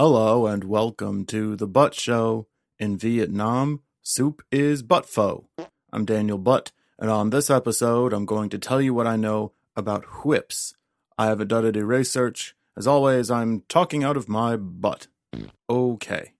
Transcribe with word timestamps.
Hello 0.00 0.46
and 0.46 0.62
welcome 0.62 1.24
to 1.24 1.56
the 1.56 1.66
Butt 1.66 1.92
Show. 1.92 2.46
In 2.78 2.96
Vietnam, 2.96 3.82
soup 4.00 4.42
is 4.52 4.84
butt 4.84 5.06
pho. 5.06 5.48
I'm 5.92 6.04
Daniel 6.04 6.38
Butt, 6.38 6.70
and 7.00 7.10
on 7.10 7.30
this 7.30 7.50
episode, 7.50 8.12
I'm 8.12 8.24
going 8.24 8.48
to 8.50 8.60
tell 8.60 8.80
you 8.80 8.94
what 8.94 9.08
I 9.08 9.16
know 9.16 9.54
about 9.74 10.24
whips. 10.24 10.76
I 11.18 11.26
haven't 11.26 11.48
done 11.48 11.66
any 11.66 11.82
research. 11.82 12.54
As 12.76 12.86
always, 12.86 13.28
I'm 13.28 13.64
talking 13.68 14.04
out 14.04 14.16
of 14.16 14.28
my 14.28 14.56
butt. 14.56 15.08
Okay. 15.68 16.34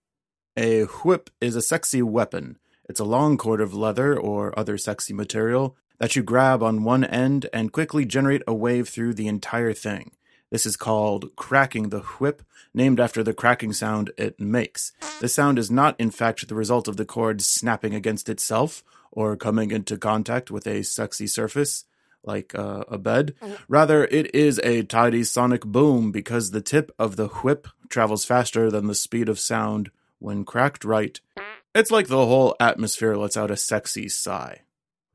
A 0.57 0.83
whip 0.85 1.29
is 1.41 1.57
a 1.57 1.61
sexy 1.61 2.01
weapon. 2.01 2.59
It's 2.89 3.01
a 3.01 3.05
long 3.05 3.37
cord 3.37 3.61
of 3.61 3.75
leather 3.75 4.17
or 4.17 4.57
other 4.57 4.79
sexy 4.79 5.13
material 5.13 5.77
that 5.99 6.15
you 6.15 6.23
grab 6.23 6.63
on 6.63 6.85
one 6.85 7.03
end 7.03 7.49
and 7.53 7.73
quickly 7.73 8.05
generate 8.05 8.43
a 8.47 8.55
wave 8.55 8.89
through 8.89 9.15
the 9.15 9.27
entire 9.27 9.73
thing. 9.73 10.13
This 10.51 10.65
is 10.65 10.77
called 10.77 11.35
cracking 11.37 11.91
the 11.91 12.01
whip, 12.01 12.43
named 12.73 13.01
after 13.01 13.23
the 13.23 13.35
cracking 13.35 13.73
sound 13.73 14.11
it 14.17 14.41
makes. 14.41 14.93
The 15.21 15.29
sound 15.29 15.59
is 15.59 15.71
not, 15.71 15.99
in 15.99 16.11
fact, 16.11 16.49
the 16.49 16.55
result 16.55 16.89
of 16.89 16.97
the 16.97 17.05
cord 17.05 17.43
snapping 17.43 17.95
against 17.95 18.29
itself 18.29 18.83
or 19.11 19.37
coming 19.37 19.71
into 19.71 19.97
contact 19.97 20.51
with 20.51 20.67
a 20.67 20.83
sexy 20.83 21.27
surface, 21.27 21.85
like 22.23 22.55
uh, 22.55 22.85
a 22.89 22.99
bed. 22.99 23.35
Rather, 23.69 24.05
it 24.05 24.35
is 24.35 24.61
a 24.63 24.83
tidy 24.83 25.25
sonic 25.25 25.65
boom 25.65 26.13
because 26.13 26.51
the 26.51 26.61
tip 26.61 26.93
of 26.99 27.17
the 27.17 27.29
whip 27.29 27.69
travels 27.89 28.25
faster 28.25 28.71
than 28.71 28.87
the 28.87 28.95
speed 28.95 29.29
of 29.29 29.39
sound 29.39 29.91
when 30.19 30.45
cracked 30.45 30.85
right. 30.85 31.21
It's 31.75 31.91
like 31.91 32.09
the 32.09 32.27
whole 32.27 32.57
atmosphere 32.59 33.17
lets 33.17 33.37
out 33.37 33.51
a 33.51 33.57
sexy 33.57 34.09
sigh. 34.09 34.63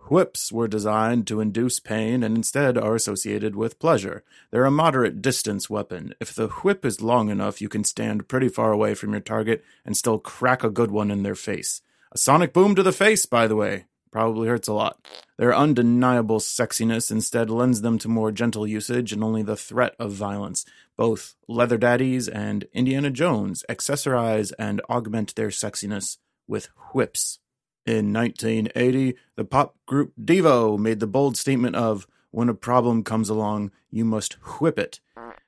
Whips 0.09 0.51
were 0.51 0.67
designed 0.67 1.27
to 1.27 1.39
induce 1.39 1.79
pain 1.79 2.23
and 2.23 2.35
instead 2.35 2.77
are 2.77 2.93
associated 2.93 3.55
with 3.55 3.79
pleasure. 3.79 4.23
They're 4.51 4.65
a 4.65 4.71
moderate 4.71 5.21
distance 5.21 5.69
weapon. 5.69 6.13
If 6.19 6.35
the 6.35 6.49
whip 6.49 6.85
is 6.85 7.01
long 7.01 7.29
enough, 7.29 7.61
you 7.61 7.69
can 7.69 7.85
stand 7.85 8.27
pretty 8.27 8.49
far 8.49 8.73
away 8.73 8.95
from 8.95 9.11
your 9.11 9.21
target 9.21 9.63
and 9.85 9.95
still 9.95 10.19
crack 10.19 10.63
a 10.63 10.69
good 10.69 10.91
one 10.91 11.09
in 11.09 11.23
their 11.23 11.35
face. 11.35 11.81
A 12.11 12.17
sonic 12.17 12.51
boom 12.51 12.75
to 12.75 12.83
the 12.83 12.91
face, 12.91 13.25
by 13.25 13.47
the 13.47 13.55
way. 13.55 13.85
Probably 14.11 14.47
hurts 14.47 14.67
a 14.67 14.73
lot. 14.73 14.99
Their 15.37 15.55
undeniable 15.55 16.39
sexiness 16.39 17.09
instead 17.09 17.49
lends 17.49 17.81
them 17.81 17.97
to 17.99 18.07
more 18.07 18.31
gentle 18.31 18.67
usage 18.67 19.13
and 19.13 19.23
only 19.23 19.41
the 19.41 19.55
threat 19.55 19.95
of 19.97 20.11
violence. 20.11 20.65
Both 20.97 21.35
Leather 21.47 21.77
Daddies 21.77 22.27
and 22.27 22.65
Indiana 22.73 23.09
Jones 23.09 23.63
accessorize 23.69 24.51
and 24.59 24.81
augment 24.89 25.33
their 25.35 25.47
sexiness 25.47 26.17
with 26.47 26.69
whips. 26.93 27.39
In 27.85 28.13
1980, 28.13 29.15
the 29.35 29.43
pop 29.43 29.75
group 29.85 30.13
Devo 30.17 30.79
made 30.79 31.01
the 31.01 31.07
bold 31.07 31.35
statement 31.35 31.75
of, 31.75 32.07
when 32.31 32.47
a 32.47 32.53
problem 32.53 33.03
comes 33.03 33.29
along, 33.29 33.71
you 33.91 34.05
must 34.05 34.33
whip 34.61 34.79
it. 34.79 35.01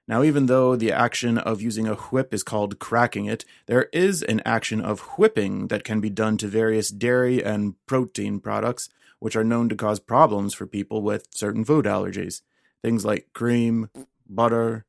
Now, 0.05 0.21
even 0.21 0.47
though 0.47 0.75
the 0.75 0.91
action 0.91 1.37
of 1.37 1.61
using 1.61 1.87
a 1.87 1.95
whip 1.95 2.33
is 2.33 2.43
called 2.43 2.77
cracking 2.77 3.25
it, 3.25 3.45
there 3.67 3.83
is 3.93 4.21
an 4.21 4.41
action 4.45 4.81
of 4.81 4.99
whipping 5.17 5.67
that 5.67 5.85
can 5.85 6.01
be 6.01 6.09
done 6.09 6.37
to 6.37 6.47
various 6.47 6.89
dairy 6.89 7.43
and 7.43 7.75
protein 7.85 8.41
products, 8.41 8.89
which 9.19 9.37
are 9.37 9.43
known 9.43 9.69
to 9.69 9.75
cause 9.75 9.99
problems 9.99 10.53
for 10.53 10.67
people 10.67 11.01
with 11.01 11.27
certain 11.31 11.63
food 11.63 11.85
allergies. 11.85 12.41
Things 12.83 13.05
like 13.05 13.31
cream, 13.33 13.89
butter, 14.29 14.85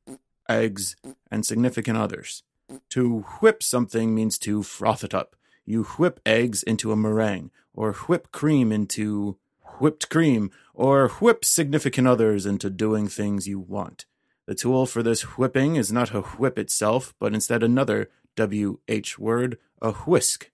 eggs, 0.49 0.97
and 1.31 1.45
significant 1.45 1.97
others. 1.97 2.43
To 2.89 3.21
whip 3.39 3.63
something 3.63 4.13
means 4.13 4.37
to 4.39 4.63
froth 4.63 5.05
it 5.05 5.13
up 5.13 5.37
you 5.67 5.83
whip 5.83 6.19
eggs 6.25 6.63
into 6.63 6.91
a 6.91 6.95
meringue, 6.95 7.51
or 7.73 7.91
whip 7.93 8.31
cream 8.31 8.71
into 8.71 9.37
whipped 9.79 10.09
cream, 10.09 10.49
or 10.73 11.09
whip 11.09 11.43
significant 11.45 12.07
others 12.07 12.45
into 12.45 12.69
doing 12.69 13.07
things 13.07 13.47
you 13.47 13.59
want. 13.59 14.05
The 14.47 14.55
tool 14.55 14.85
for 14.85 15.03
this 15.03 15.37
whipping 15.37 15.75
is 15.75 15.91
not 15.91 16.15
a 16.15 16.21
whip 16.21 16.57
itself, 16.57 17.13
but 17.19 17.33
instead 17.33 17.61
another 17.61 18.09
WH 18.37 19.19
word, 19.19 19.57
a 19.81 19.91
whisk. 19.91 20.49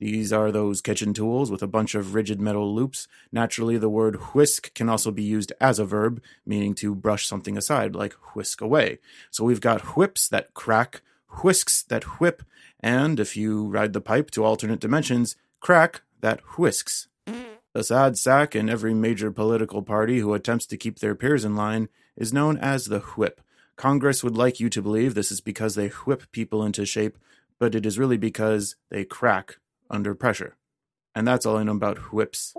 These 0.00 0.32
are 0.32 0.50
those 0.50 0.80
kitchen 0.80 1.12
tools 1.12 1.50
with 1.50 1.62
a 1.62 1.68
bunch 1.68 1.94
of 1.94 2.14
rigid 2.14 2.40
metal 2.40 2.74
loops. 2.74 3.06
Naturally, 3.30 3.76
the 3.76 3.90
word 3.90 4.16
whisk 4.34 4.72
can 4.74 4.88
also 4.88 5.10
be 5.10 5.22
used 5.22 5.52
as 5.60 5.78
a 5.78 5.84
verb, 5.84 6.22
meaning 6.46 6.74
to 6.76 6.94
brush 6.94 7.26
something 7.26 7.56
aside, 7.56 7.94
like 7.94 8.14
whisk 8.34 8.60
away. 8.60 8.98
So 9.30 9.44
we've 9.44 9.60
got 9.60 9.96
whips 9.96 10.26
that 10.28 10.54
crack, 10.54 11.02
whisks 11.42 11.82
that 11.82 12.20
whip, 12.20 12.42
and 12.80 13.18
if 13.18 13.36
you 13.36 13.66
ride 13.66 13.92
the 13.92 14.00
pipe 14.00 14.30
to 14.32 14.44
alternate 14.44 14.80
dimensions, 14.80 15.36
crack 15.60 16.02
that 16.20 16.40
whisks. 16.58 17.08
The 17.74 17.82
sad 17.82 18.16
sack 18.16 18.54
in 18.54 18.68
every 18.68 18.94
major 18.94 19.32
political 19.32 19.82
party 19.82 20.20
who 20.20 20.32
attempts 20.32 20.66
to 20.66 20.76
keep 20.76 21.00
their 21.00 21.16
peers 21.16 21.44
in 21.44 21.56
line 21.56 21.88
is 22.16 22.32
known 22.32 22.56
as 22.58 22.86
the 22.86 23.00
whip. 23.00 23.40
Congress 23.76 24.22
would 24.22 24.36
like 24.36 24.60
you 24.60 24.70
to 24.70 24.80
believe 24.80 25.14
this 25.14 25.32
is 25.32 25.40
because 25.40 25.74
they 25.74 25.88
whip 25.88 26.30
people 26.30 26.64
into 26.64 26.86
shape, 26.86 27.18
but 27.58 27.74
it 27.74 27.84
is 27.84 27.98
really 27.98 28.16
because 28.16 28.76
they 28.90 29.04
crack 29.04 29.58
under 29.90 30.14
pressure. 30.14 30.56
And 31.16 31.26
that's 31.26 31.44
all 31.44 31.56
I 31.56 31.64
know 31.64 31.72
about 31.72 32.12
whips. 32.12 32.54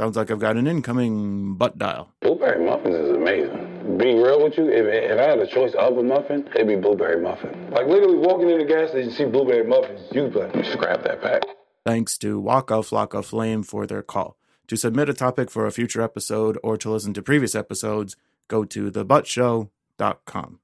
Sounds 0.00 0.16
like 0.16 0.30
I've 0.30 0.40
got 0.40 0.56
an 0.56 0.66
incoming 0.66 1.54
butt 1.54 1.78
dial. 1.78 2.10
Blueberry 2.20 2.64
muffins 2.64 2.96
is 2.96 3.10
amazing. 3.10 3.96
Being 3.96 4.20
real 4.20 4.42
with 4.42 4.56
you, 4.58 4.68
if, 4.68 4.86
if 4.86 5.18
I 5.18 5.22
had 5.22 5.38
a 5.38 5.46
choice 5.46 5.72
of 5.74 5.96
a 5.96 6.02
muffin, 6.02 6.48
it'd 6.54 6.66
be 6.66 6.74
blueberry 6.74 7.20
muffin. 7.20 7.70
Like 7.70 7.86
literally 7.86 8.18
walking 8.18 8.50
in 8.50 8.58
the 8.58 8.64
gas 8.64 8.90
station, 8.90 9.10
you 9.10 9.14
see 9.14 9.24
blueberry 9.24 9.64
muffins, 9.64 10.00
you'd 10.10 10.32
be 10.32 10.40
like, 10.40 10.52
just 10.54 10.78
grab 10.78 11.04
that 11.04 11.22
pack. 11.22 11.42
Thanks 11.86 12.18
to 12.18 12.40
Waka 12.40 12.74
Flocka 12.82 13.24
Flame 13.24 13.62
for 13.62 13.86
their 13.86 14.02
call. 14.02 14.36
To 14.68 14.76
submit 14.76 15.10
a 15.10 15.14
topic 15.14 15.50
for 15.50 15.66
a 15.66 15.70
future 15.70 16.00
episode 16.00 16.58
or 16.64 16.76
to 16.78 16.90
listen 16.90 17.12
to 17.14 17.22
previous 17.22 17.54
episodes, 17.54 18.16
go 18.48 18.64
to 18.64 18.90
thebuttshow.com. 18.90 20.60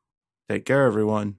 Take 0.49 0.65
care, 0.65 0.87
everyone. 0.87 1.37